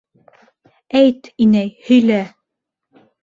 [0.99, 2.19] Әйт, инәй, һөйлә...